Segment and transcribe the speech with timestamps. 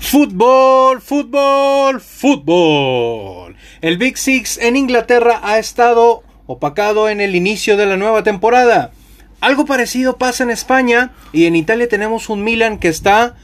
[0.00, 3.54] Fútbol, fútbol, fútbol.
[3.80, 8.90] El Big Six en Inglaterra ha estado opacado en el inicio de la nueva temporada.
[9.40, 13.36] Algo parecido pasa en España y en Italia tenemos un Milan que está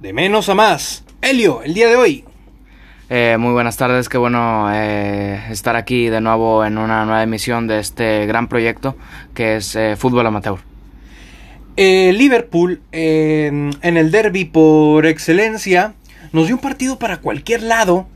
[0.00, 1.04] de menos a más.
[1.22, 2.24] Helio, el día de hoy.
[3.08, 7.66] Eh, muy buenas tardes, qué bueno eh, estar aquí de nuevo en una nueva emisión
[7.68, 8.96] de este gran proyecto
[9.34, 10.71] que es eh, Fútbol Amateur.
[11.76, 15.94] Liverpool en el derby por excelencia
[16.32, 18.06] nos dio un partido para cualquier lado.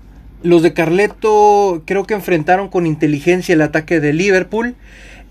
[0.43, 4.75] Los de Carleto creo que enfrentaron con inteligencia el ataque de Liverpool.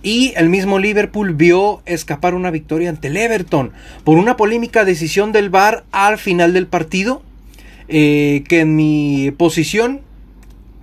[0.04, 3.72] Y el mismo Liverpool vio escapar una victoria ante el Everton
[4.04, 7.24] por una polémica decisión del VAR al final del partido.
[7.88, 10.02] Eh, que en mi posición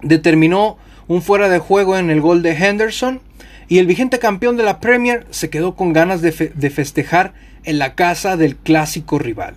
[0.03, 0.77] determinó
[1.09, 3.21] un fuera de juego en el gol de Henderson.
[3.69, 7.35] Y el vigente campeón de la Premier se quedó con ganas de, festejar
[7.65, 9.57] en la casa del clásico rival.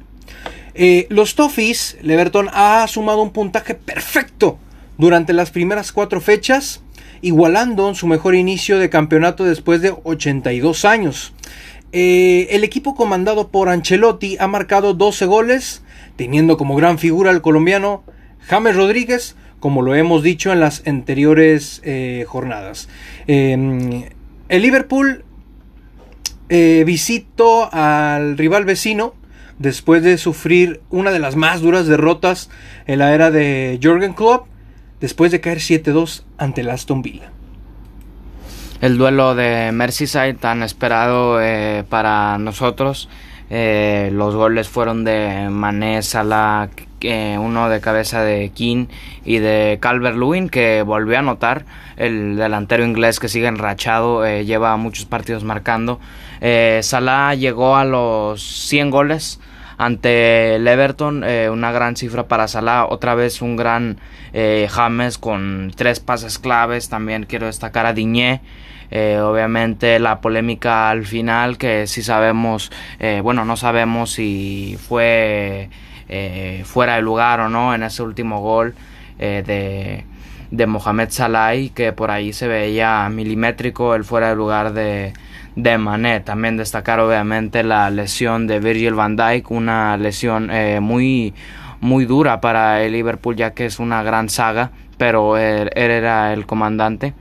[0.74, 4.60] Eh, los Toffees, Leverton ha sumado un puntaje perfecto
[4.98, 6.82] durante las primeras cuatro fechas,
[7.22, 11.34] igualando su mejor inicio de campeonato después de 82 años.
[11.92, 15.82] Eh, el equipo comandado por Ancelotti ha marcado 12 goles,
[16.18, 18.04] teniendo como gran figura al colombiano
[18.48, 22.88] James Rodríguez, como lo hemos dicho en las anteriores eh, jornadas.
[23.26, 24.04] Em,
[24.48, 25.26] el Liverpool
[26.48, 29.16] visitó al rival vecino,
[29.58, 32.52] después de sufrir una de las más duras derrotas
[32.86, 34.46] en la era de Jürgen Klopp,
[35.02, 37.32] después de caer 7-2 ante el Aston Villa.
[38.82, 43.10] El duelo de Merseyside tan esperado eh, para nosotros.
[43.50, 46.70] Eh, los goles fueron de Mané, Salah,
[47.40, 48.88] uno de cabeza de King
[49.24, 51.66] y de Calvert-Lewin que volvió a anotar.
[51.98, 56.00] El delantero inglés que sigue enrachado eh, lleva muchos partidos marcando.
[56.42, 59.40] Eh, Salah llegó a los 100 goles
[59.78, 63.98] ante el Everton eh, una gran cifra para Salah otra vez un gran
[64.70, 68.42] James con tres pases claves también quiero destacar a Diñé
[68.92, 72.70] obviamente la polémica al final que si sabemos
[73.24, 75.70] bueno no sabemos si fue
[76.08, 78.76] eh, fuera de lugar o no en ese último gol
[79.18, 80.06] eh, de,
[80.56, 85.14] de Mohamed Salah que por ahí se veía milimétrico el fuera de lugar de,
[85.56, 86.20] de Mané.
[86.22, 91.34] También destacar obviamente la lesión de Virgil van Dijk, una lesión eh, muy,
[91.82, 96.46] muy dura para el Liverpool ya que es una gran saga, pero él, era el
[96.46, 97.14] comandante.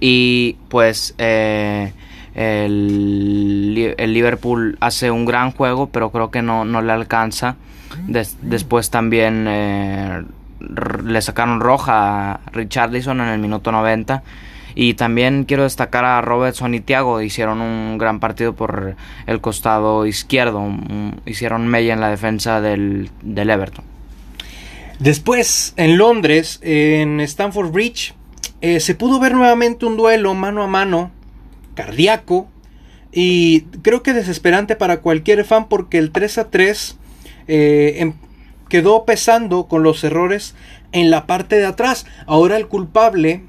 [0.00, 1.92] Y pues el,
[2.34, 7.56] el, Liverpool hace un gran juego, pero creo que no, no le alcanza
[8.42, 10.24] después también eh,
[11.04, 14.22] le sacaron roja a Richarlison en el minuto 90.
[14.80, 18.94] Y también quiero destacar a Robertson y Thiago, hicieron un gran partido por
[19.26, 20.72] el costado izquierdo,
[21.26, 23.84] hicieron mella en la defensa del, Everton.
[25.00, 28.14] Después, en Londres, en Stamford Bridge,
[28.60, 31.10] eh, se pudo ver nuevamente un duelo mano a mano,
[31.74, 32.46] cardíaco,
[33.10, 36.96] y creo que desesperante para cualquier fan porque el 3 a 3
[37.48, 38.12] eh, em,
[38.68, 40.54] quedó pesando con los errores
[40.92, 42.06] en la parte de atrás.
[42.28, 43.42] Ahora el culpable,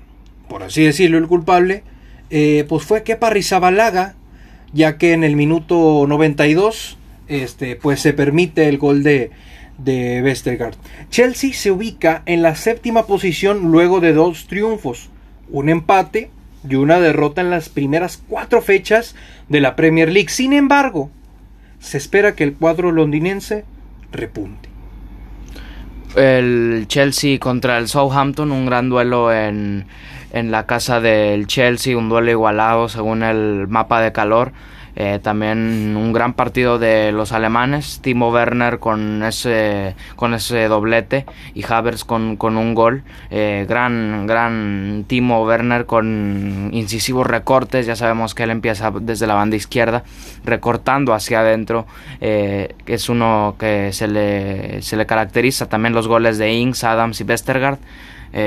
[0.49, 1.83] por así decirlo, el culpable,
[2.29, 4.15] eh, pues fue Kepa Rizabalaga,
[4.73, 6.97] ya que en el minuto 92
[7.29, 9.31] este, pues se permite el gol de,
[9.77, 10.75] de Westergaard.
[11.09, 15.09] Chelsea se ubica en la séptima posición luego de dos triunfos,
[15.49, 16.31] un empate
[16.67, 19.15] y una derrota en las primeras cuatro fechas
[19.47, 20.29] de la Premier League.
[20.29, 21.09] Sin embargo,
[21.79, 23.63] se espera que el cuadro londinense
[24.11, 24.68] repunte.
[26.15, 29.85] El Chelsea contra el Southampton, un gran duelo en,
[30.33, 34.51] en la casa del Chelsea, un duelo igualado según el mapa de calor.
[34.95, 41.25] Eh, también un gran partido de los alemanes, Timo Werner con ese, con ese doblete
[41.53, 43.03] y Havertz con, con un gol.
[43.29, 49.35] Eh, gran, gran Timo Werner con incisivos recortes, ya sabemos que él empieza desde la
[49.35, 50.03] banda izquierda,
[50.43, 51.85] recortando hacia adentro,
[52.19, 55.69] eh, es uno que se le, se le caracteriza.
[55.69, 57.79] También los goles de Ings, Adams y Westergaard,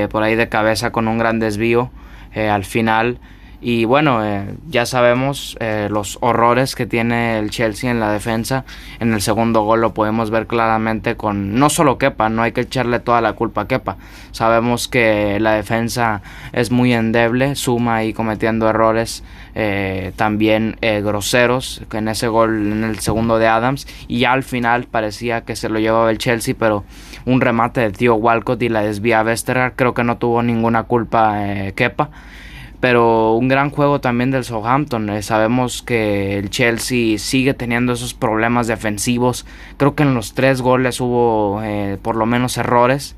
[0.09, 1.91] por ahí de cabeza con un gran desvío
[2.35, 3.19] al final.
[3.65, 8.65] Y bueno, eh, ya sabemos eh, los horrores que tiene el Chelsea en la defensa.
[8.99, 12.59] En el segundo gol lo podemos ver claramente con no solo Kepa, no hay que
[12.59, 13.95] echarle toda la culpa a Kepa.
[14.33, 16.21] Sabemos que la defensa
[16.51, 19.23] es muy endeble, suma ahí cometiendo errores
[19.55, 23.87] eh, también groseros en ese gol en el segundo de Adams.
[24.09, 26.83] Y ya al final parecía que se lo llevaba el Chelsea, pero
[27.23, 29.75] un remate de tío Walcott y la desvía Westergaard.
[29.77, 31.37] Creo que no tuvo ninguna culpa
[31.75, 32.09] Kepa
[32.83, 35.09] pero un gran juego también del Southampton.
[35.09, 39.45] Eh, sabemos que el Chelsea sigue teniendo esos problemas defensivos.
[39.77, 43.15] Creo que en los tres goles hubo eh, por lo menos errores.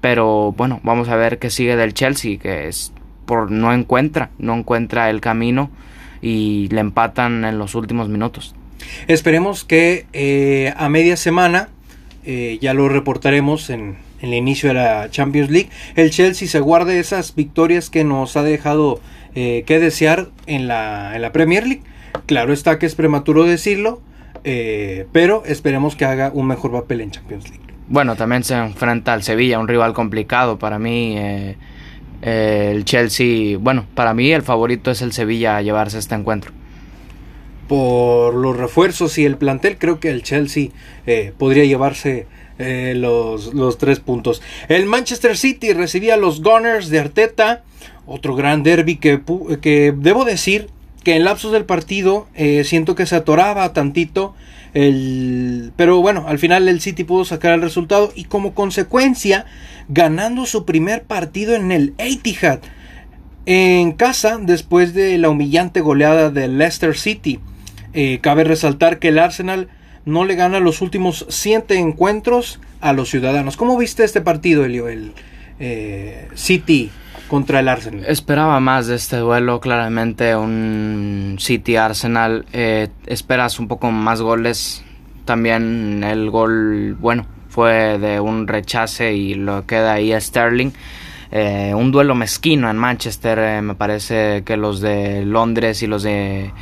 [0.00, 2.92] Pero bueno, vamos a ver qué sigue del Chelsea, que es
[3.26, 5.72] por no encuentra, no encuentra el camino
[6.22, 8.54] y le empatan en los últimos minutos.
[9.08, 11.68] Esperemos que eh, a media semana,
[12.24, 16.98] ya lo reportaremos en, en el inicio de la Champions League, el Chelsea se guarde
[16.98, 19.00] esas victorias que nos ha dejado
[19.34, 21.82] eh, que desear en la, en la, Premier League.
[22.26, 24.00] Claro está que es prematuro decirlo,
[24.44, 27.64] eh, pero esperemos que haga un mejor papel en Champions League.
[27.86, 31.16] Bueno, también se enfrenta al Sevilla, un rival complicado para mí.
[31.18, 31.56] Eh,
[32.22, 36.52] el Chelsea, bueno, para mí el favorito es el Sevilla a llevarse este encuentro
[37.68, 40.68] por los refuerzos y el plantel, creo que el Chelsea
[41.38, 42.26] podría llevarse
[42.58, 44.42] eh, los, los, tres puntos.
[44.68, 47.62] El Manchester City recibía a los Gunners de Arteta.
[48.06, 49.22] Otro gran derby que,
[49.60, 50.68] que debo decir
[51.02, 54.34] que en lapsos del partido eh, siento que se atoraba tantito.
[54.72, 59.46] El, pero bueno, al final el City pudo sacar el resultado y como consecuencia
[59.88, 62.60] ganando su primer partido en el Etihad
[63.46, 67.40] en casa después de la humillante goleada del Leicester City.
[67.92, 69.68] Eh, cabe resaltar que el Arsenal
[70.04, 73.56] no le gana los últimos siete encuentros a los ciudadanos.
[73.56, 74.88] ¿Cómo viste este partido, Elio?
[74.88, 75.12] El
[75.58, 76.90] eh, City
[77.28, 78.04] contra el Arsenal.
[78.06, 82.44] Esperaba más de este duelo, claramente un City Arsenal.
[82.52, 84.84] Eh, esperas un poco más goles.
[85.24, 90.72] También el gol, bueno, fue de un rechace y lo queda ahí a Sterling.
[91.30, 93.62] Eh, un duelo mezquino en Manchester.
[93.62, 96.52] me parece que los de Londres y los de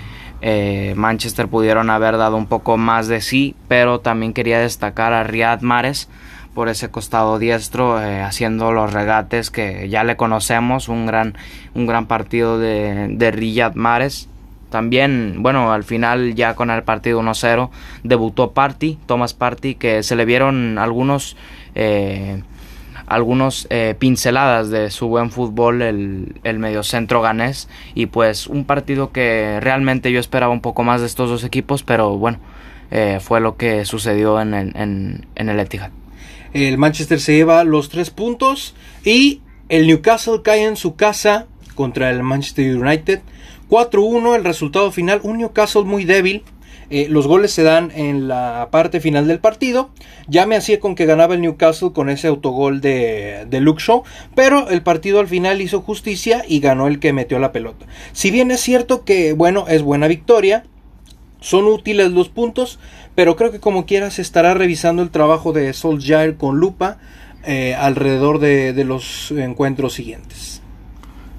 [0.42, 5.22] eh, Manchester pudieron haber dado un poco más de sí, pero también quería destacar a
[5.22, 6.08] Riyad Mahrez
[6.52, 11.34] por ese costado diestro eh, haciendo los regates que ya le conocemos, un gran,
[11.74, 14.28] un gran partido de, de Riyad Mahrez.
[14.68, 17.70] También, bueno, al final ya con el partido 1-0
[18.02, 21.36] debutó Party, Thomas Party, que se le vieron algunos
[21.74, 22.42] eh,
[23.06, 27.68] algunos eh, pinceladas de su buen fútbol el, el mediocentro ganés.
[27.94, 31.82] Y pues un partido que realmente yo esperaba un poco más de estos dos equipos
[31.82, 32.38] pero bueno
[32.90, 35.90] eh, fue lo que sucedió en el, en el Etihad.
[36.52, 39.40] El Manchester se lleva los tres puntos y
[39.70, 43.20] el Newcastle cae en su casa contra el Manchester United
[43.70, 46.42] 4-1 el resultado final un Newcastle muy débil
[46.90, 49.90] eh, los goles se dan en la parte final del partido.
[50.28, 53.82] Ya me hacía con que ganaba el Newcastle con ese autogol de, de Luke
[54.34, 57.86] pero el partido al final hizo justicia y ganó el que metió la pelota.
[58.12, 60.64] Si bien es cierto que, bueno, es buena victoria,
[61.40, 62.78] son útiles los puntos,
[63.14, 66.98] pero creo que como quiera se estará revisando el trabajo de Solskjaer con lupa
[67.44, 70.61] eh, alrededor de los encuentros siguientes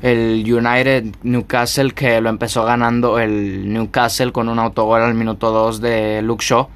[0.03, 5.79] el United Newcastle que lo empezó ganando el Newcastle con un autogol al minuto 2
[5.79, 6.67] de Luke Shaw.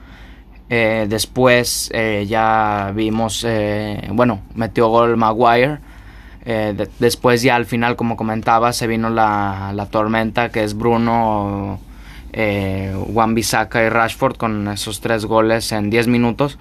[0.69, 5.79] Eh, después eh, ya vimos, eh, bueno, metió gol Maguire.
[6.99, 11.81] después ya al final, como comentaba, se vino la, la tormenta que es Bruno,
[13.13, 16.57] Juan Bissaka y Rashford con esos tres goles en 10 minutos.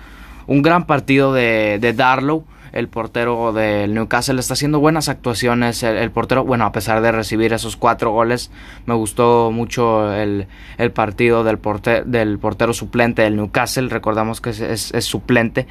[0.48, 2.44] Un gran partido de, de Darlow
[2.76, 5.82] el portero del Newcastle está haciendo buenas actuaciones.
[5.82, 8.50] El, portero, bueno, a pesar de recibir esos cuatro goles,
[8.84, 10.46] me gustó mucho el,
[10.92, 11.58] partido del,
[12.04, 13.88] del portero suplente del Newcastle.
[13.88, 15.66] Recordamos que es, suplente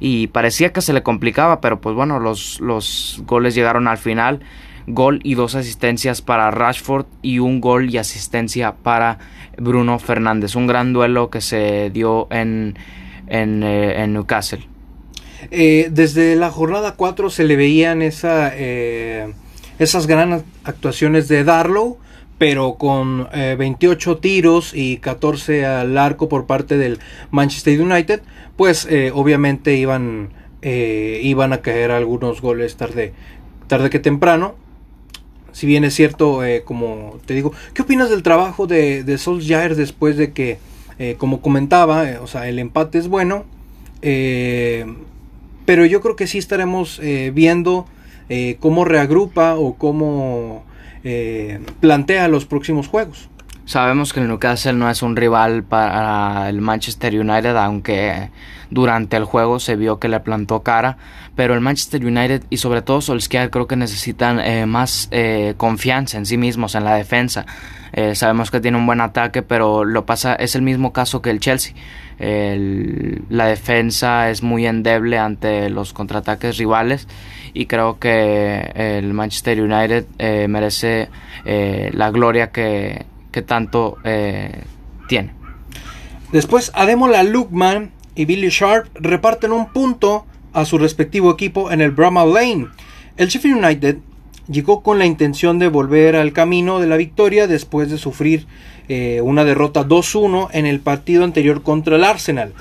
[0.00, 4.40] y parecía que se le complicaba, pero pues bueno, los, los goles llegaron al final.
[4.86, 9.18] Gol y dos asistencias para Rashford y un gol y asistencia para
[9.56, 10.56] Bruno Fernández.
[10.56, 12.76] Un gran duelo que se dio en,
[13.28, 14.69] en, eh, en Newcastle.
[15.50, 19.32] Eh, desde la jornada 4 se le veían esa, eh,
[19.78, 21.98] esas grandes actuaciones de Darlow,
[22.38, 26.98] pero con 28 eh, tiros y 14 al arco por parte del
[27.30, 28.22] Manchester United,
[28.56, 30.30] pues obviamente iban,
[30.62, 33.12] iban a caer algunos goles tarde,
[33.66, 34.54] tarde que temprano.
[35.52, 40.16] Si bien es cierto, como te digo, ¿qué opinas del trabajo de, de Solskjaer después
[40.16, 40.58] de que,
[41.18, 43.44] como comentaba, o sea, el empate es bueno,
[45.70, 47.86] pero yo creo que sí estaremos eh, viendo
[48.28, 50.64] eh, cómo reagrupa o cómo
[51.04, 53.28] eh, plantea los próximos juegos.
[53.70, 58.30] Sabemos que el Newcastle no es un rival para el Manchester United, aunque
[58.68, 60.96] durante el juego se vio que le plantó cara.
[61.36, 66.18] Pero el Manchester United y sobre todo Solskjaer creo que necesitan eh, más eh, confianza
[66.18, 67.46] en sí mismos, en la defensa.
[67.92, 71.30] Eh, sabemos que tiene un buen ataque, pero lo pasa es el mismo caso que
[71.30, 71.72] el Chelsea.
[72.18, 77.06] la defensa es muy endeble ante los contraataques rivales
[77.54, 81.08] y creo que el Manchester United merece
[81.44, 83.98] la gloria que, que tanto
[85.08, 85.32] tiene.
[86.32, 91.90] Después, Ademola Lukman y Billy Sharp reparten un punto a su respectivo equipo en el
[91.90, 92.68] Bramall Lane.
[93.16, 93.98] El Sheffield United
[94.48, 98.46] llegó con la intención de volver al camino de la victoria después de sufrir
[98.88, 102.52] eh, una derrota 2-1 en el partido anterior contra el Arsenal.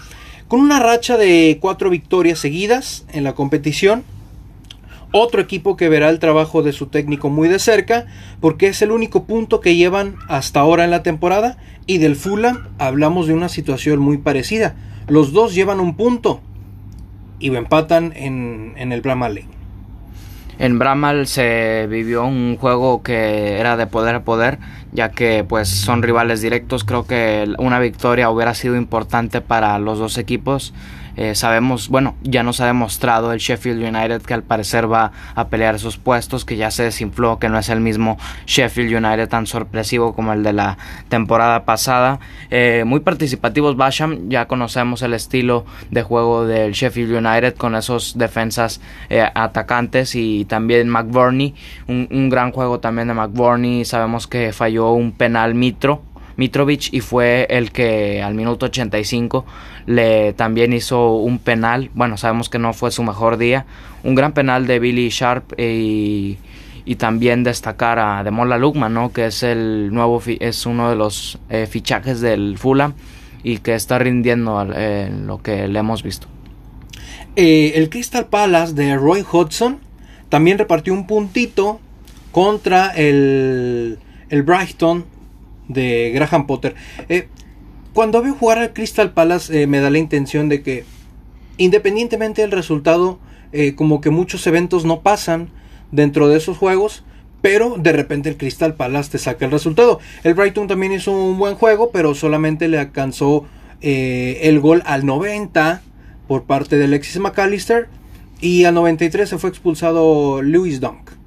[0.47, 4.03] Con una racha de cuatro victorias seguidas en la competición,
[5.11, 8.05] otro equipo que verá el trabajo de su técnico muy de cerca,
[8.39, 12.67] porque es el único punto que llevan hasta ahora en la temporada, y del Fulham
[12.77, 14.75] hablamos de una situación muy parecida.
[15.07, 16.41] Los dos llevan un punto,
[17.39, 19.45] y empatan en, en el Bramall
[20.59, 24.59] En Bramall se vivió un juego que era de poder a poder,
[24.91, 26.83] ya que pues son rivales directos.
[26.83, 30.73] Creo que una victoria hubiera sido importante para los dos equipos.
[31.17, 35.47] Eh, sabemos, bueno, ya nos ha demostrado el Sheffield United que al parecer va a
[35.47, 39.45] pelear esos puestos, que ya se desinfló, que no es el mismo Sheffield United tan
[39.45, 40.77] sorpresivo como el de la
[41.09, 42.19] temporada pasada.
[42.49, 48.17] Eh, muy participativos Basham, ya conocemos el estilo de juego del Sheffield United con esos
[48.17, 51.55] defensas eh, atacantes y también McBurney,
[51.87, 56.03] un, un gran juego también de McBurney, sabemos que falló un penal Mitro
[56.39, 59.45] Mitrovic y fue el que al minuto 85
[59.85, 61.91] le también hizo un penal.
[61.93, 63.65] Bueno, sabemos que no fue su mejor día.
[64.03, 66.37] Un gran penal de Billy Sharp y,
[66.97, 69.13] también destacar a Demola Lukman, ¿no?
[69.13, 72.93] que es el nuevo es uno de los eh, fichajes del Fulham
[73.43, 76.27] y que está rindiendo eh, lo que le hemos visto.
[77.35, 79.79] Eh, el Crystal Palace de Roy Hodgson
[80.29, 81.79] también repartió un puntito
[82.31, 85.05] contra el, el Brighton
[85.69, 86.75] de Graham Potter.
[87.07, 87.29] Eh,
[87.93, 90.83] cuando veo jugar al Crystal Palace eh, me da la intención de que
[91.57, 93.19] independientemente del resultado,
[93.53, 95.49] eh, como que muchos eventos no pasan
[95.91, 97.03] dentro de esos juegos,
[97.41, 99.99] pero de repente el Crystal Palace te saca el resultado.
[100.23, 103.45] El Brighton también hizo un buen juego, pero solamente le alcanzó
[103.81, 105.81] el gol al 90
[106.27, 107.87] por parte de Alexis McAllister
[108.41, 111.18] y al 93 se fue expulsado Lewis Dunk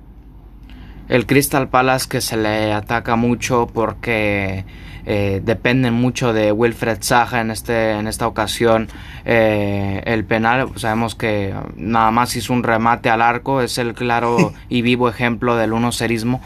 [1.13, 4.65] el Crystal Palace que se le ataca mucho porque
[5.05, 8.89] eh, dependen mucho de Wilfred Zaha en este en esta ocasión.
[9.27, 14.55] Eh, el penal sabemos que nada más hizo un remate al arco es el claro
[14.71, 16.41] y vivo ejemplo del uno serismo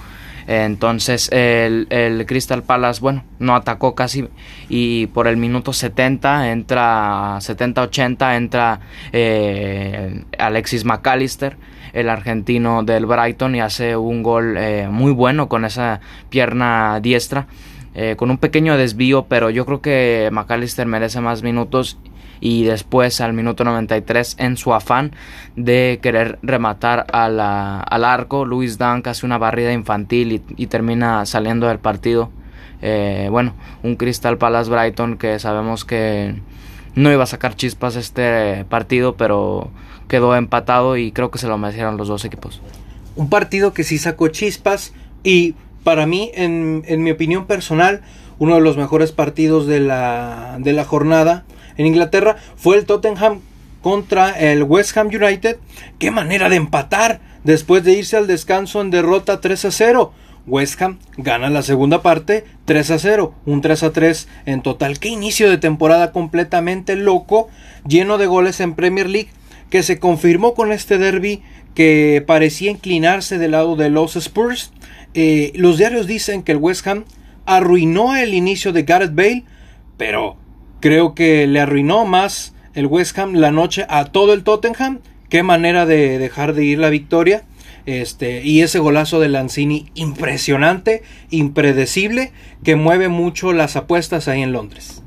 [0.47, 4.29] entonces el, el, Crystal Palace, bueno, no atacó casi
[4.69, 8.81] y por el minuto 70 entra, 70-80 entra
[9.13, 11.57] eh, Alexis McAllister
[11.97, 17.47] el argentino del Brighton y hace un gol eh, muy bueno con esa pierna diestra.
[17.99, 21.97] Eh, con un pequeño desvío, pero yo creo que McAllister merece más minutos
[22.41, 25.13] y después al minuto 93 en su afán
[25.57, 31.79] de querer rematar al arco, Luis Dunk hace una barrida infantil y, termina saliendo del
[31.79, 32.31] partido.
[32.83, 36.35] Eh, bueno, un Crystal Palace Brighton que sabemos que
[36.95, 39.71] no iba a sacar chispas este partido, pero
[40.09, 42.61] quedó empatado y creo que se lo merecieron los dos equipos.
[43.17, 48.03] Un partido que sí sacó chispas y para mí, en, mi opinión personal,
[48.39, 51.45] uno de los mejores partidos de la, de la jornada
[51.77, 53.41] en Inglaterra fue el Tottenham
[53.83, 55.59] contra el West Ham United.
[56.01, 60.13] Qué manera de empatar después de irse al descanso en derrota 3 a 0.
[60.49, 64.99] West Ham gana la segunda parte 3 a 0, un 3 a 3 en total.
[64.99, 67.49] Qué inicio de temporada completamente loco,
[67.87, 69.31] lleno de goles en Premier League
[69.77, 71.43] que se confirmó con este derby
[71.75, 74.73] que parecía inclinarse del lado de los Spurs.
[75.13, 77.05] Eh, los diarios dicen que el West Ham
[77.45, 79.45] arruinó el inicio de Gareth Bale,
[79.99, 80.39] pero
[80.81, 85.01] creo que le arruinó más el West Ham la noche a todo el Tottenham.
[85.29, 87.45] Qué manera de dejar de ir la victoria.
[87.85, 92.33] Este, y ese golazo de Lanzini impresionante, impredecible,
[92.65, 95.03] que mueve mucho las apuestas ahí en Londres.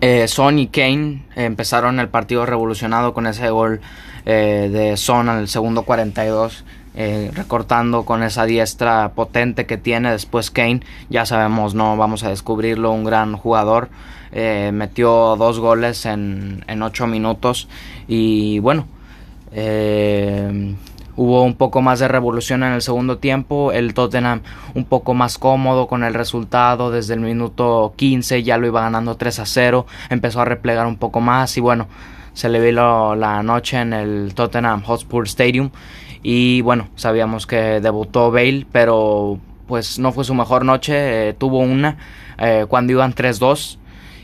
[0.00, 3.80] Eh, Son y Kane empezaron el partido revolucionado con ese gol
[4.24, 6.64] eh, de Son al segundo 42.
[6.96, 10.80] Eh, recortando con esa diestra potente que tiene después Kane.
[11.08, 13.90] Ya sabemos no vamos a descubrirlo un gran jugador.
[14.32, 17.68] Eh, metió dos goles en, en ocho minutos.
[18.08, 18.86] Y bueno
[21.20, 24.40] hubo un poco más de revolución en el segundo tiempo, el Tottenham
[24.74, 29.18] un poco más cómodo con el resultado, desde el minuto 15 ya lo iba ganando
[29.18, 31.88] 3 a 0, empezó a replegar un poco más y bueno,
[32.32, 35.68] se le vio la noche en el Tottenham Hotspur Stadium
[36.22, 41.58] y bueno, sabíamos que debutó Bale, pero pues no fue su mejor noche, eh, tuvo
[41.58, 41.98] una
[42.38, 43.76] eh, cuando iban 3-2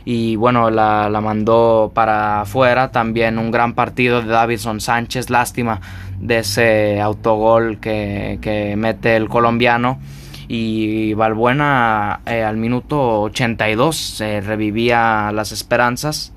[0.09, 2.93] y bueno, la, la, mandó para afuera.
[2.93, 5.81] También un gran partido de Davidson Sánchez, lástima
[6.21, 9.99] de ese autogol que, que mete el colombiano.
[10.47, 16.33] Y Valbuena eh, al minuto 82 revivía las esperanzas.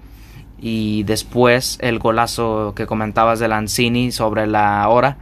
[0.60, 5.18] Y después el golazo que comentabas de Lanzini sobre la hora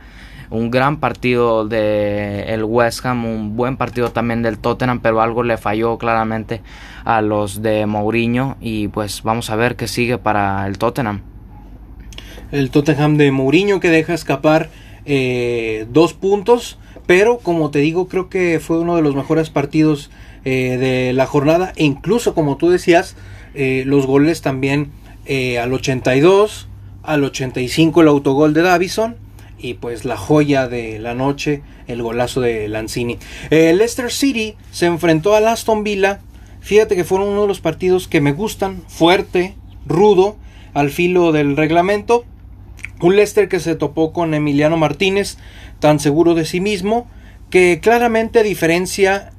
[0.50, 5.44] un gran partido de el West Ham, un buen partido también del Tottenham, pero algo
[5.44, 6.62] le falló claramente
[7.04, 11.22] a los de Mourinho y pues vamos a ver qué sigue para el Tottenham.
[12.52, 14.70] El Tottenham de Mourinho que deja escapar
[15.06, 20.10] eh, dos puntos, pero como te digo creo que fue uno de los mejores partidos
[20.46, 23.18] eh, de la jornada e incluso como tú decías
[23.54, 24.92] eh, los goles también
[25.62, 26.70] al 82,
[27.04, 29.27] al 85 el autogol de Davison
[29.60, 33.18] y pues la joya de la noche, el golazo de Lanzini.
[33.50, 36.20] El Leicester City se enfrentó al Aston Villa.
[36.62, 40.38] Fíjate que fueron uno de los partidos que me gustan, fuerte, rudo,
[40.74, 42.26] al filo del reglamento.
[43.02, 45.38] Un Leicester que se topó con Emiliano Martínez,
[45.80, 47.08] tan seguro de sí mismo,
[47.50, 49.32] que claramente diferencia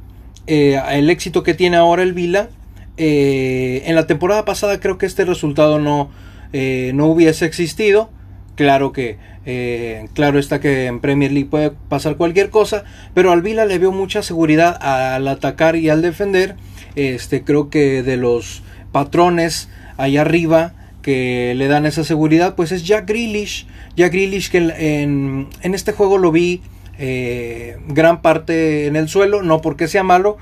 [0.46, 2.48] eh, el éxito que tiene ahora el Villa.
[2.96, 6.10] Eh, en la temporada pasada creo que este resultado no,
[6.52, 8.10] eh, no hubiese existido.
[8.58, 12.82] Claro que eh, claro está que en Premier League puede pasar cualquier cosa,
[13.14, 16.56] pero al Vila le veo mucha seguridad al atacar y al defender.
[16.96, 22.84] Este, creo que de los patrones ahí arriba que le dan esa seguridad, pues es
[22.84, 23.68] Jack Grealish.
[23.94, 26.60] Jack Grealish que en, en este juego lo vi
[26.98, 30.36] eh, gran parte en el suelo, no porque sea malo,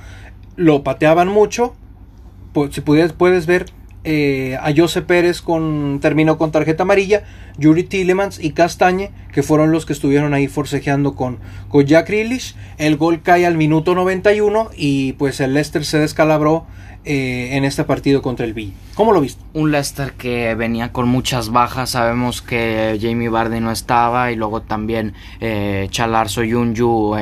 [0.57, 1.77] lo pateaban mucho.
[2.55, 3.67] Pues, si pudieras, puedes ver
[4.09, 7.25] eh, a Jose Pérez con, terminó con tarjeta amarilla,
[7.59, 12.55] Yuri Tillemans y Castañe, que fueron los que estuvieron ahí forcejeando con, con Jack Grealish.
[12.79, 16.67] El gol cae al minuto 91 y pues el Leicester se descalabró
[17.05, 18.75] eh, en este partido contra el Villa.
[18.95, 19.43] ¿Cómo lo viste?
[19.55, 21.91] Un Leicester que venía con muchas bajas.
[21.91, 27.17] Sabemos que Jamie Vardy no estaba y luego también eh, Chalarzo Yunju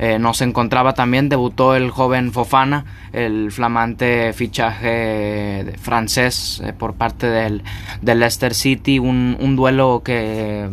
[0.00, 6.72] eh, no eh, nos encontraba también, debutó el joven Fofana, el flamante fichaje francés eh,
[6.72, 7.62] por parte del,
[8.02, 10.70] Leicester City, un, duelo que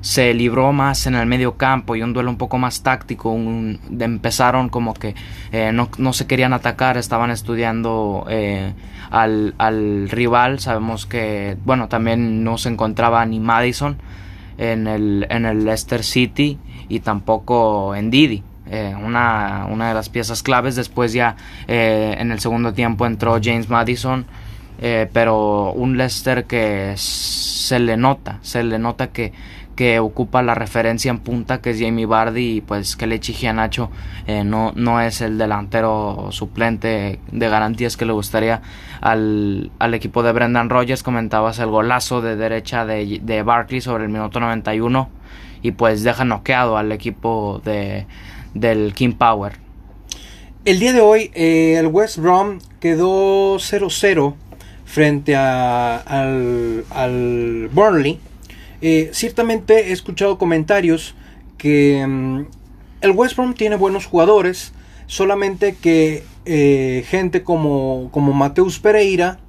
[0.00, 3.32] se libró más en el medio campo y un duelo un poco más táctico.
[3.32, 5.14] empezaron como que
[5.52, 8.26] eh, no, se querían atacar, estaban estudiando
[9.10, 10.58] al, al, rival.
[10.58, 13.98] Sabemos que, bueno, también no se encontraba ni Madison
[14.58, 18.42] en el, en el Leicester City y tampoco en Didi.
[18.70, 20.76] Eh, una, una, de las piezas claves.
[20.76, 21.36] Después ya
[21.68, 24.24] eh, en el segundo tiempo entró James Madison,
[24.80, 29.32] eh, pero un Leicester que se le nota, se le nota que,
[29.76, 33.52] que ocupa la referencia en punta que es Jamie Vardy y pues que le a
[33.52, 33.90] Nacho
[34.44, 38.62] no, no es el delantero suplente de garantías que le gustaría
[39.00, 44.04] al, al equipo de Brendan Rogers comentabas el golazo de derecha de, de Barkley sobre
[44.04, 45.08] el minuto 91
[45.62, 48.06] y pues deja noqueado al equipo de,
[48.54, 49.64] del King Power.
[50.64, 54.34] El día de hoy eh, el West Brom quedó 0-0
[54.86, 58.18] frente a, al, Burnley.
[58.80, 61.14] Eh, ciertamente he escuchado comentarios
[61.58, 62.46] que mm,
[63.02, 64.72] el West Brom tiene buenos jugadores,
[65.06, 69.40] solamente que eh, gente como, como Mateus Pereira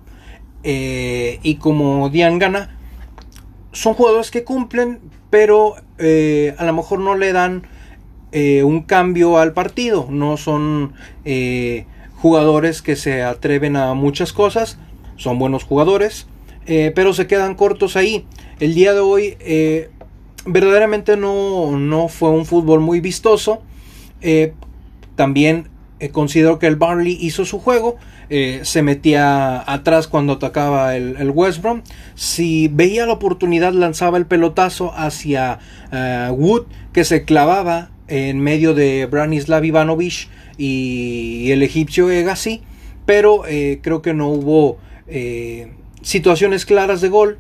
[0.64, 2.76] y como Gana
[3.72, 7.68] son jugadores que cumplen, pero a lo mejor no le dan
[8.38, 10.08] eh, un cambio al partido.
[10.10, 10.92] No son
[11.24, 11.86] eh,
[12.18, 14.78] jugadores que se atreven a muchas cosas.
[15.16, 16.28] Son buenos jugadores.
[16.66, 18.26] Eh, pero se quedan cortos ahí.
[18.60, 19.38] El día de hoy
[20.46, 23.62] verdaderamente no, no, fue un fútbol muy vistoso.
[25.16, 25.70] también
[26.12, 27.96] considero que el Barley hizo su juego.
[28.28, 31.84] se metía atrás cuando atacaba el, el, West Brom.
[32.16, 35.60] Si veía la oportunidad, lanzaba el pelotazo hacia
[36.32, 42.62] Wood, que se clavaba en medio de Branislav Ivanovic y el egipcio Egassi,
[43.06, 47.38] pero eh, creo que no hubo eh, situaciones claras de gol.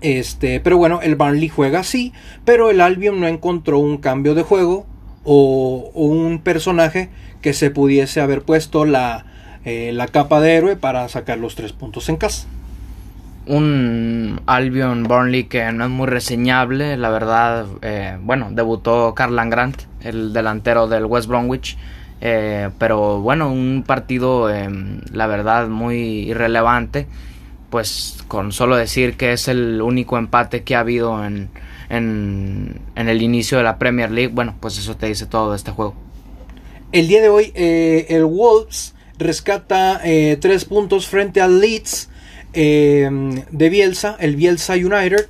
[0.00, 2.12] Este, pero bueno, el Barnley juega así,
[2.44, 4.86] pero el Albion no encontró un cambio de juego
[5.24, 7.08] o, un personaje
[7.40, 9.26] que se pudiese haber puesto la,
[9.64, 12.48] eh, la capa de héroe para sacar los tres puntos en casa.
[13.46, 19.82] Un Albion Burnley que no es muy reseñable, la verdad, eh, bueno, debutó Carlan Grant,
[20.00, 21.76] el delantero del West Bromwich,
[22.20, 24.68] eh, pero bueno, un partido, eh,
[25.12, 27.08] la verdad, muy irrelevante,
[27.70, 31.48] pues con solo decir que es el único empate que ha habido en,
[31.88, 35.56] en, en el inicio de la Premier League, bueno, pues eso te dice todo de
[35.56, 35.94] este juego.
[36.92, 40.02] El día de hoy, el Wolves rescata
[40.40, 42.10] tres puntos frente al Leeds
[42.54, 45.26] Em, de Bielsa, el Bielsa United.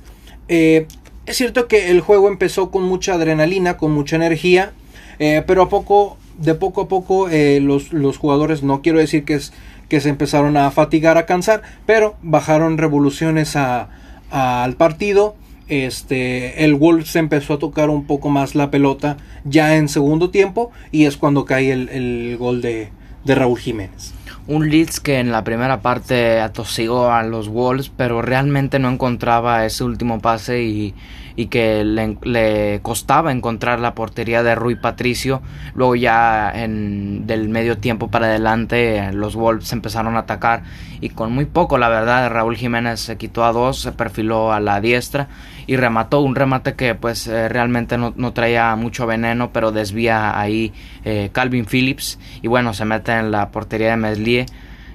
[0.49, 0.87] Eh,
[1.25, 4.73] es cierto que el juego empezó con mucha adrenalina, con mucha energía,
[5.19, 9.35] eh, pero a poco, de poco a poco eh, los, jugadores, no quiero decir que,
[9.35, 9.53] es,
[9.87, 15.35] que se empezaron a fatigar, a cansar, pero bajaron revoluciones al partido.
[15.69, 20.71] Este, el Wolves empezó a tocar un poco más la pelota ya en segundo tiempo
[20.91, 22.89] y es cuando cae el, gol de
[23.25, 24.13] Raúl Jiménez
[24.47, 29.65] un Leeds que en la primera parte atosigó a los Wolves, pero realmente no encontraba
[29.65, 30.93] ese último pase y,
[31.35, 35.41] y que le, costaba encontrar la portería de Rui Patricio.
[35.75, 40.63] Luego ya en, del medio tiempo para adelante los Wolves empezaron a atacar
[41.01, 44.59] y con muy poco la verdad Raúl Jiménez se quitó a dos, se perfiló a
[44.59, 45.27] la diestra
[45.67, 50.73] y remató un remate que pues eh, realmente no, traía mucho veneno pero desvía ahí
[51.05, 54.45] eh, Calvin Phillips y bueno se mete en la portería de Meslier.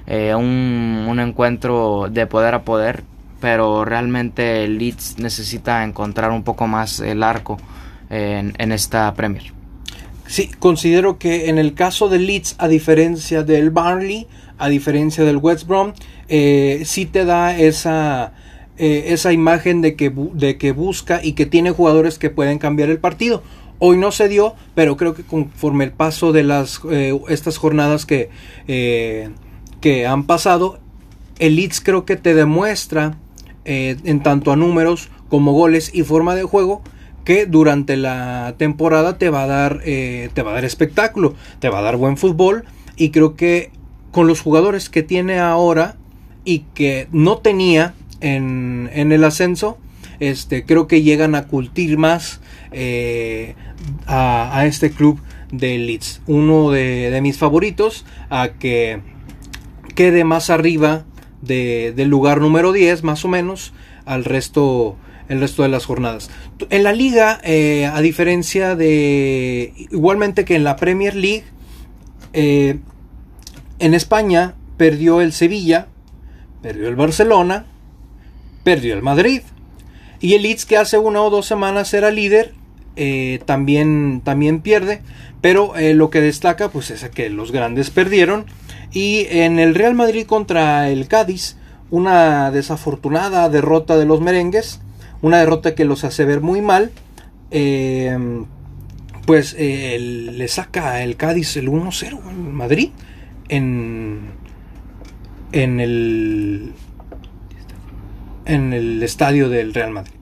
[0.07, 3.05] Eh, un, un encuentro de poder a poder
[3.41, 7.59] pero realmente Leeds necesita encontrar un poco más el arco
[8.11, 9.53] en, esta Premier.
[10.27, 14.27] Sí, considero que en el caso de Leeds, a diferencia del Barnley,
[14.57, 15.93] a diferencia del West Brom,
[16.27, 18.33] sí te da esa,
[18.79, 22.91] eh, esa imagen de que, de que busca y que tiene jugadores que pueden cambiar
[22.91, 23.43] el partido.
[23.79, 28.07] Hoy no se dio, pero creo que conforme el paso de las, eh, estas jornadas
[28.07, 28.31] que,
[29.81, 30.81] que han pasado,
[31.39, 33.17] el Leeds creo que te demuestra
[33.65, 36.83] eh, en tanto a números como goles y forma de juego
[37.25, 41.69] que durante la temporada te va a dar eh, te va a dar espectáculo te
[41.69, 42.65] va a dar buen fútbol
[42.97, 43.71] y creo que
[44.11, 45.97] con los jugadores que tiene ahora
[46.45, 49.79] y que no tenía en, el ascenso
[50.21, 52.41] este creo que llegan a cultir más
[52.73, 53.55] eh,
[54.07, 55.21] a, este club
[55.53, 59.01] de Leeds uno de, de mis favoritos a que
[59.95, 61.05] quede más arriba
[61.43, 63.73] del lugar número 10 más o menos
[64.05, 64.97] al resto
[65.29, 66.31] el resto de las jornadas.
[66.71, 71.45] En la liga, eh, a diferencia de igualmente que en la Premier League,
[72.33, 72.79] eh,
[73.79, 75.89] en España perdió el Sevilla,
[76.63, 77.67] perdió el Barcelona,
[78.69, 79.41] perdió el Madrid
[80.21, 82.53] y el Leeds que hace una o dos semanas era líder
[82.97, 85.01] eh, también, también pierde,
[85.41, 88.45] pero lo que destaca pues es que los grandes perdieron
[88.93, 91.57] y en el Real Madrid contra el Cádiz,
[91.89, 94.83] una desafortunada derrota de los merengues,
[95.23, 96.91] una derrota que los hace ver muy mal.
[97.51, 98.45] Em,
[99.25, 102.91] pues eh, le saca el Cádiz el 1-0 en Madrid
[103.49, 104.33] en,
[105.53, 106.75] en el
[108.49, 110.13] en el estadio del Real Madrid.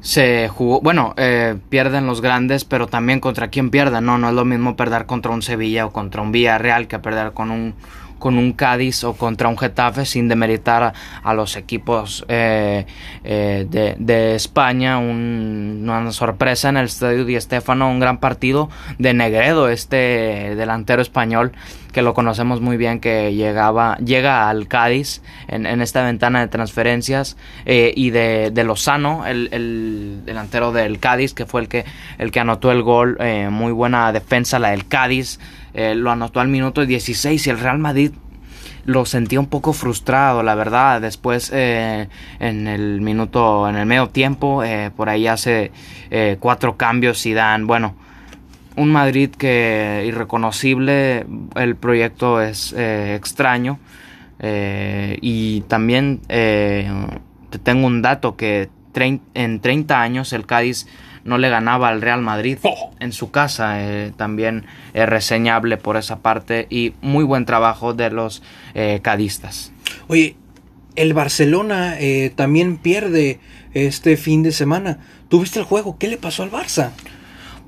[0.00, 4.34] Se jugó, bueno, eh, pierden los grandes, pero también contra quién pierden, no, no es
[4.34, 7.74] lo mismo perder contra un Sevilla o contra un Villarreal que perder con un
[8.20, 10.92] con un Cádiz o contra un Getafe sin demeritar
[11.24, 12.86] a, los equipos eh,
[13.24, 13.66] eh,
[13.98, 14.98] de, España.
[14.98, 21.52] una sorpresa en el Estadio Di Stéfano, un gran partido de Negredo, este delantero español
[21.92, 27.36] que lo conocemos muy bien, que llegaba, llega al Cádiz en, esta ventana de transferencias
[27.66, 31.84] eh, y de, Lozano, el, delantero del Cádiz, que fue el que,
[32.18, 33.18] el que anotó el gol,
[33.50, 35.40] muy buena defensa la del Cádiz.
[35.74, 38.12] Eh, lo anotó al minuto 16 y el Real Madrid
[38.86, 41.00] lo sentía un poco frustrado, la verdad.
[41.00, 45.70] Después, eh, en el minuto, en el medio tiempo, eh, por ahí hace
[46.40, 47.94] cuatro cambios y dan, bueno,
[48.76, 53.78] un Madrid que irreconocible, el proyecto es extraño.
[54.42, 60.86] y también te tengo un dato que en 30 años el Cádiz
[61.24, 62.92] no le ganaba al Real Madrid oh.
[63.00, 63.82] en su casa.
[63.82, 68.42] Eh, también es reseñable por esa parte y muy buen trabajo de los
[68.74, 69.72] eh, cadistas.
[70.08, 70.36] Oye,
[70.96, 73.40] el Barcelona eh, también pierde
[73.74, 74.98] este fin de semana.
[75.28, 75.98] ¿Tuviste el juego?
[75.98, 76.90] ¿Qué le pasó al Barça?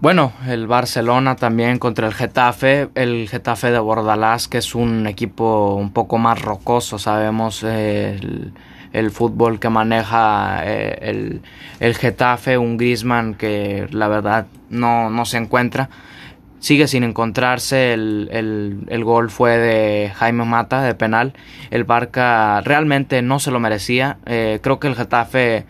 [0.01, 5.77] Bueno, el Barcelona también contra el Getafe, el Getafe de Bordalás, que es un equipo
[5.77, 8.53] un poco más rocoso, sabemos, el,
[8.93, 11.43] el fútbol que maneja eh, el,
[11.81, 15.89] el, Getafe, un Grisman que la verdad no, no se encuentra.
[16.61, 17.93] sigue sin encontrarse.
[17.95, 21.35] El, el, gol fue de Jaime Mata de penal.
[21.71, 24.19] El Barca realmente no se lo merecía.
[24.27, 25.65] Eh, creo que el Getafe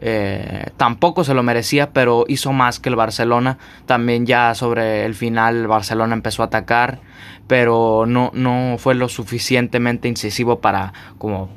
[0.00, 3.58] eh, tampoco se lo merecía, pero hizo más que el Barcelona.
[3.86, 7.00] También ya sobre el final el Barcelona empezó a atacar,
[7.48, 11.50] pero no, no fue lo suficientemente incisivo para como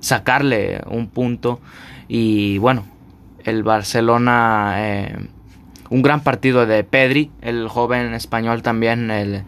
[0.00, 1.60] sacarle un punto.
[2.08, 2.84] Y bueno,
[3.44, 4.74] el Barcelona...
[4.78, 5.28] Eh,
[5.90, 9.44] un gran partido de Pedri, el joven español también, el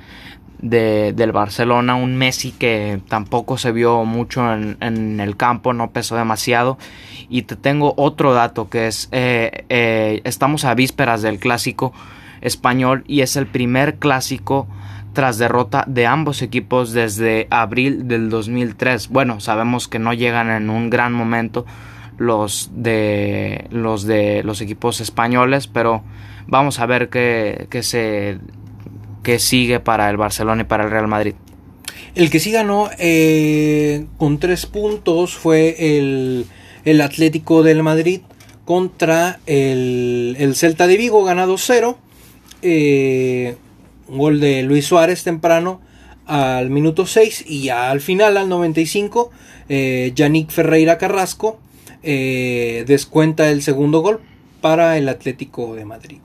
[0.62, 6.16] de, del Barcelona, un Messi que tampoco se vio mucho en, el campo, no pesó
[6.16, 6.78] demasiado.
[7.28, 11.92] Y te tengo otro dato que es, eh, eh, estamos a vísperas del clásico
[12.40, 14.66] español y es el primer clásico
[15.12, 19.08] tras derrota de ambos equipos desde abril del 2003.
[19.08, 21.66] Bueno, sabemos que no llegan en un gran momento
[22.18, 26.02] los de los de los equipos españoles, pero
[26.50, 28.38] Vamos a ver qué, se,
[29.22, 31.34] qué sigue para el Barcelona y para el Real Madrid.
[32.16, 36.46] El que sí ganó eh, con tres puntos fue el,
[36.84, 38.22] el, Atlético del Madrid
[38.64, 41.98] contra el, el Celta de Vigo, ganado cero.
[42.62, 43.54] Eh,
[44.10, 45.80] gol de Luis Suárez temprano
[46.26, 49.30] al minuto 6 y ya al final, al 95,
[49.68, 51.58] eh, Yannick Ferreira Carrasco
[52.02, 54.20] eh, descuenta el segundo gol
[54.60, 56.20] para el Atlético de Madrid.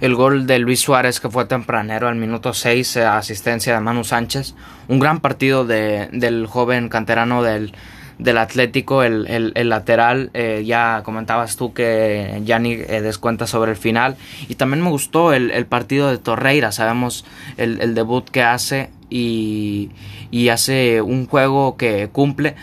[0.00, 4.04] El gol de Luis Suárez que fue tempranero al minuto 6, eh, asistencia de Manu
[4.04, 4.54] Sánchez.
[4.86, 7.72] Un gran partido de, del joven canterano del,
[8.18, 10.30] del Atlético, el, lateral.
[10.34, 14.16] Eh, ya comentabas tú que Yanni eh, descuenta sobre el final.
[14.48, 16.72] Y también me gustó el, partido de Torreira.
[16.72, 17.24] Sabemos
[17.56, 19.90] el, el debut que hace y,
[20.30, 22.54] y hace un juego que cumple.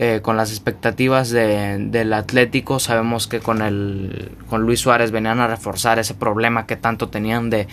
[0.00, 2.78] Eh, con las expectativas del Atlético.
[2.78, 7.50] Sabemos que con, el, con Luis Suárez venían a reforzar ese problema que tanto tenían
[7.50, 7.66] de,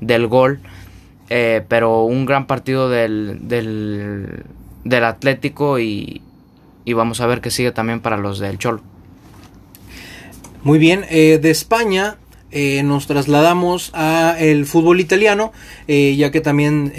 [0.00, 0.60] del gol.
[1.28, 4.44] Eh, pero un gran partido del, del,
[4.84, 6.22] del Atlético y,
[6.84, 8.82] y, vamos a ver qué sigue también para los del Cholo.
[10.62, 12.16] Muy bien, eh, de España
[12.84, 15.52] nos trasladamos a el fútbol italiano,
[15.88, 16.92] ya que también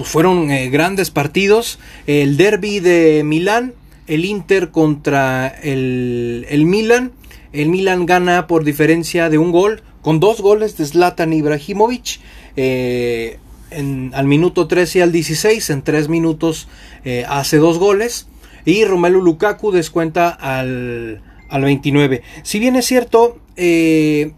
[0.00, 1.78] pues fueron eh, grandes partidos.
[2.06, 3.74] El derby de Milán,
[4.06, 7.12] el Inter contra el, el Milan.
[7.52, 12.20] El Milan gana por diferencia de un gol, con dos goles de Zlatan Ibrahimovic.
[12.56, 13.38] Eh,
[13.70, 16.66] al minuto 13 y al 16, en tres minutos
[17.04, 18.26] eh, hace dos goles.
[18.64, 22.22] Y Romelu Lukaku descuenta al, al 29.
[22.42, 24.32] Si bien es cierto, eh,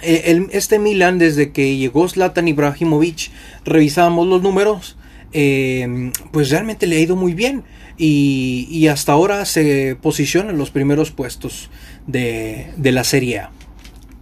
[0.00, 3.30] este Milan, desde que llegó Zlatan Ibrahimovic,
[3.64, 4.96] revisábamos los números,
[5.32, 7.64] eh, pues realmente le ha ido muy bien.
[7.96, 11.70] Y, hasta ahora se posiciona en los primeros puestos
[12.06, 13.50] de, la Serie A.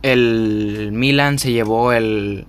[0.03, 2.47] El Milan se llevó el,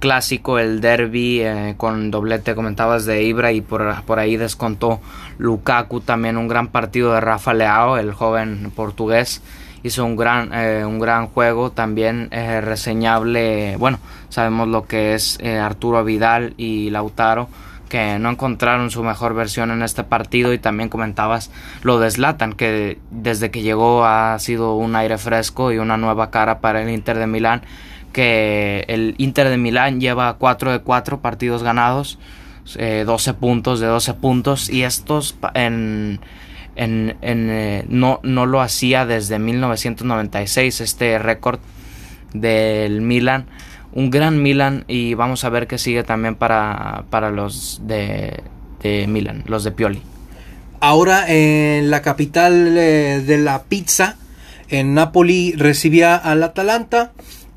[0.00, 5.00] clásico, el derby, eh, con doblete, comentabas de Ibra, y por, por, ahí descontó
[5.40, 9.42] Lukaku, también un gran partido de Rafa Leao, el joven portugués
[9.82, 13.98] hizo un gran, eh, un gran juego, también eh, reseñable, bueno,
[14.28, 17.48] sabemos lo que es eh, Arturo Vidal y Lautaro,
[17.88, 21.50] que no encontraron su mejor versión en este partido y también comentabas
[21.82, 26.30] lo de Zlatan, que desde que llegó ha sido un aire fresco y una nueva
[26.30, 27.62] cara para el Inter de Milán,
[28.12, 32.18] que el Inter de Milán lleva 4 de 4 partidos ganados,
[32.64, 36.20] 12 puntos de 12 puntos y estos en
[36.76, 41.60] en, eh, no, no lo hacía desde 1996, este récord
[42.32, 43.46] del Milan.
[43.92, 48.42] Un gran Milan y vamos a ver qué sigue también para, para los de,
[48.82, 50.00] de Milan, los de Pioli.
[50.80, 54.16] Ahora en la capital eh, de la pizza,
[54.68, 57.12] en Napoli recibía al Atalanta.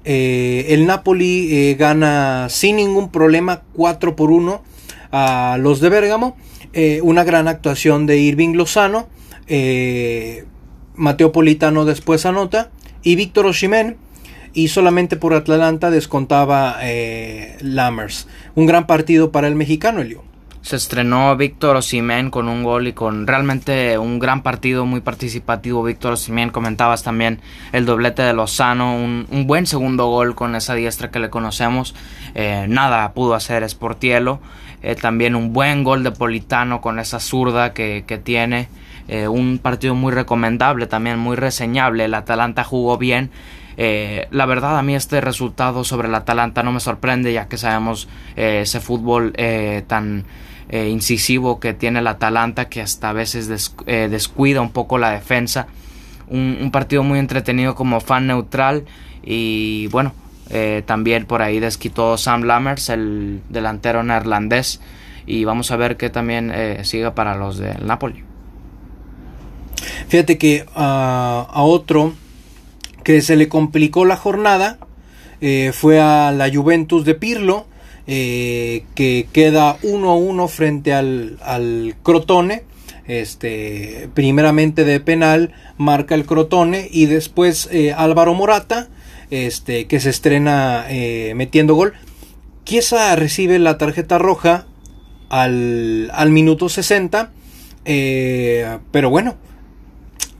[0.06, 4.73] Eh, el Napoli gana sin ningún problema 4 por 1
[5.14, 6.36] a los de Bérgamo.
[6.74, 9.08] Eh, una gran actuación de Irving Lozano.
[9.48, 10.46] Eh,
[10.96, 12.72] Mateo Politano después anota.
[13.04, 13.96] Y Víctor Oshimen.
[14.54, 18.28] Y solamente por Atlanta descontaba eh, Lammers.
[18.56, 20.24] Un gran partido para el mexicano, Elio.
[20.62, 25.84] Se estrenó Víctor Osimén con un gol y con realmente un gran partido, muy participativo.
[25.84, 27.42] Víctor Osimén, comentabas también
[27.74, 31.96] el doblete de Lozano, un, buen segundo gol con esa diestra que le conocemos.
[32.68, 34.40] nada pudo hacer Sportielo.
[34.84, 38.68] Eh, también un buen gol de Politano con esa zurda que, tiene.
[39.08, 42.06] Eh, un partido muy recomendable, también muy reseñable.
[42.06, 43.32] El Atalanta jugó bien.
[43.78, 47.58] Eh, la verdad a mí este resultado sobre el Atalanta no me sorprende ya que
[47.58, 49.34] sabemos ese fútbol
[49.88, 50.26] tan
[50.72, 53.48] incisivo que tiene el Atalanta que hasta a veces
[53.88, 55.68] descuida un poco la defensa.
[56.28, 58.86] Un partido muy entretenido como fan neutral
[59.24, 60.14] y bueno,
[60.50, 64.82] Eh, también por ahí desquitó Sam Lammers, el delantero neerlandés.
[65.26, 68.24] Y vamos a ver qué también eh, siga para los del Napoli.
[70.08, 72.14] Fíjate que ah, a otro
[73.04, 74.78] que se le complicó la jornada
[75.42, 77.66] eh, fue a la Juventus de Pirlo,
[78.06, 82.64] que queda 1-1 frente al, al Crotone
[83.08, 88.90] este primeramente de penal marca el Crotone y después Álvaro Morata
[89.32, 91.94] este, que se estrena eh, metiendo gol.
[92.66, 94.68] Chiesa recibe la tarjeta roja
[95.30, 97.32] al, al minuto 60,
[97.86, 99.36] eh, pero bueno,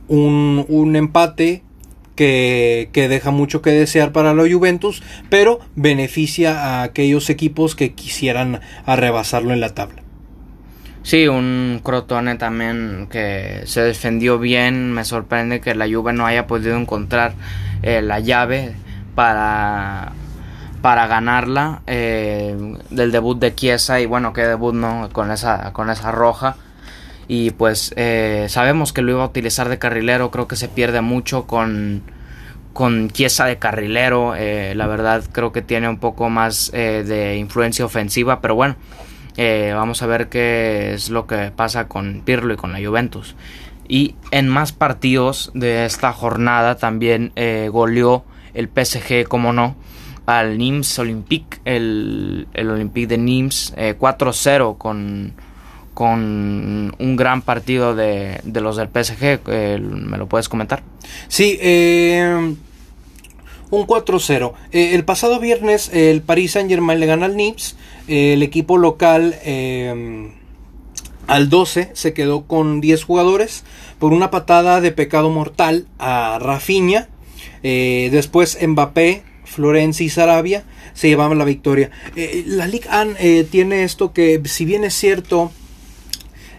[0.08, 1.62] un, un empate
[2.14, 7.92] que, que, deja mucho que desear para la Juventus, pero beneficia a aquellos equipos que
[7.92, 10.03] quisieran arrebasarlo en la tabla.
[11.04, 14.90] Sí, un Crotone también que se defendió bien.
[14.90, 17.34] Me sorprende que la Juve no haya podido encontrar
[17.82, 18.74] eh, la llave
[19.14, 20.12] para,
[20.80, 22.56] para ganarla eh,
[22.88, 26.56] del debut de Chiesa y bueno, que debut no con esa, con esa roja.
[27.28, 31.02] Y pues eh, sabemos que lo iba a utilizar de carrilero, creo que se pierde
[31.02, 32.00] mucho con,
[32.72, 34.36] con de carrilero.
[34.36, 38.76] Eh, la verdad creo que tiene un poco más de influencia ofensiva, pero bueno,
[39.36, 43.34] vamos a ver qué es lo que pasa con Pirlo y con la Juventus.
[43.86, 47.32] Y en más partidos de esta jornada también
[47.70, 49.76] goleó el PSG, como no,
[50.26, 55.32] al Nims Olympique, el, el Olympique de Nims, 4-0 eh, con,
[55.92, 59.46] con un gran partido de, de los del PSG.
[59.46, 60.82] ¿Me lo puedes comentar?
[61.28, 62.54] Sí, eh,
[63.74, 64.52] un 4-0.
[64.72, 67.76] Eh, el pasado viernes el Paris Saint Germain le gana al Nims.
[68.08, 69.34] el equipo local
[71.26, 73.64] al 12 se quedó con 10 jugadores
[73.98, 77.08] por una patada de pecado mortal a Rafinha
[77.64, 81.90] eh, después Mbappé, Florencia y Sarabia se llevaban la victoria.
[82.14, 85.50] Eh, la Ligue 1 eh, tiene esto que, si bien es cierto,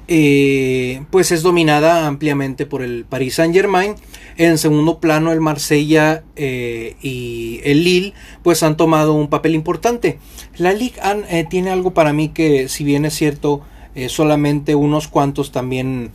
[0.07, 3.95] pues es dominada ampliamente por el Paris Saint Germain.
[4.37, 8.13] En segundo plano, el Marsella y el Lille,
[8.43, 10.19] pues han tomado un papel importante.
[10.57, 13.61] La Ligue 1 tiene algo para mí que, si bien es cierto,
[14.07, 16.11] solamente unos cuantos también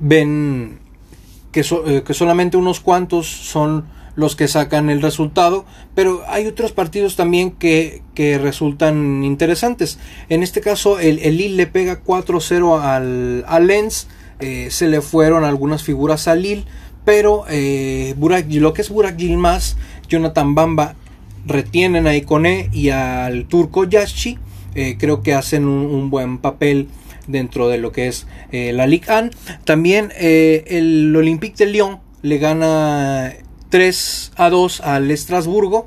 [0.00, 0.78] ven
[1.52, 7.16] eh, que, solamente unos cuantos son los que sacan el resultado, pero hay otros partidos
[7.16, 8.02] también que,
[8.40, 9.98] resultan interesantes.
[10.28, 14.06] En este caso, el, el Lille le pega 4-0 al, al Lens,
[14.40, 16.64] eh, se le fueron algunas figuras al Lille,
[17.04, 18.14] pero eh,
[18.50, 19.76] lo que es Burak Yilmaz,
[20.08, 20.94] Jonathan Bamba
[21.46, 24.38] retienen a Icone y al turco Yashi,
[24.98, 26.88] creo que hacen un buen papel
[27.26, 29.30] dentro de lo que es eh, la Ligue 1.
[29.64, 33.32] También eh, el Olympique de Lyon le gana
[33.74, 35.86] 3 a 2 al Estrasburgo.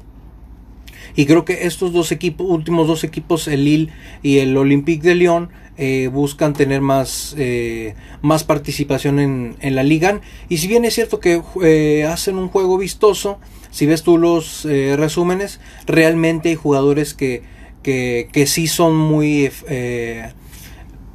[1.15, 5.15] Y creo que estos dos equipos, últimos dos equipos, el Lille y el Olympique de
[5.15, 7.33] Lyon, eh, buscan tener más,
[8.21, 10.19] más participación en, en, la liga.
[10.49, 13.39] Y si bien es cierto que hacen un juego vistoso,
[13.71, 17.43] si ves tú los resúmenes, realmente hay jugadores que,
[17.83, 19.49] que, que sí son muy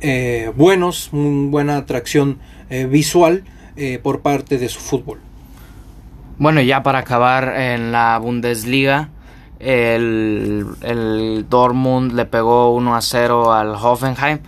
[0.04, 2.38] eh, buenos, una buena atracción
[2.70, 3.44] eh, visual
[3.76, 5.20] eh, por parte de su fútbol.
[6.42, 9.10] Bueno, ya para acabar en la Bundesliga,
[9.60, 14.40] el, el Dortmund le pegó 1 a 0 al Hoffenheim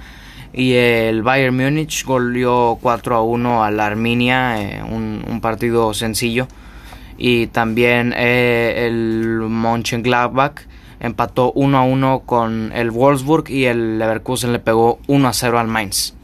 [0.53, 6.49] y el Bayern Múnich goleó 4 a 1 al Arminia, un, un, partido sencillo.
[7.17, 10.63] Y también el Mönchengladbach
[10.99, 15.61] empató 1 a 1 con el Wolfsburg y el Leverkusen le pegó 1 a 0
[15.61, 16.15] al Mainz.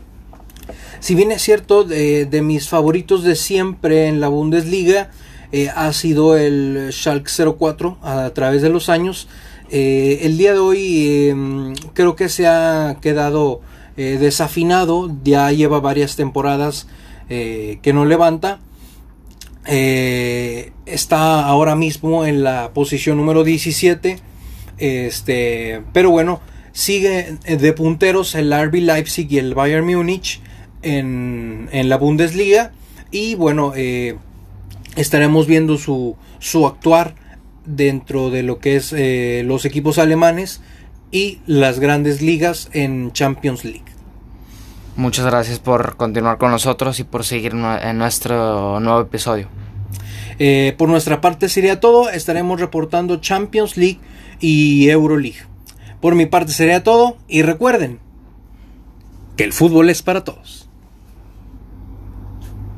[0.99, 5.11] Si bien es cierto, de, mis favoritos de siempre en la Bundesliga
[5.53, 9.29] eh, ha sido el Schalke 04 a, través de los años.
[9.71, 13.61] Eh, el día de hoy em, creo que se ha quedado
[13.97, 16.87] eh, desafinado, ya lleva varias temporadas
[17.29, 18.59] que no levanta.
[19.65, 24.19] está ahora mismo en la posición número 17
[24.81, 26.41] este, pero bueno,
[26.73, 30.41] sigue de punteros el RB Leipzig y el Bayern Múnich
[30.83, 32.73] en, la Bundesliga.
[33.11, 34.17] Y bueno, eh,
[35.01, 37.15] estaremos viendo su, su, actuar
[37.65, 40.61] dentro de lo que es eh, los equipos alemanes
[41.11, 43.85] y las grandes ligas en Champions League.
[44.97, 49.49] Muchas gracias por continuar con nosotros y por seguir en nuestro nuevo episodio.
[50.39, 52.11] Eh, por nuestra parte sería todo.
[52.11, 54.01] Estaremos reportando Champions League
[54.41, 55.45] y Euroleague.
[56.01, 58.01] Por mi parte sería todo y recuerden
[59.37, 60.60] que el fútbol es para todos.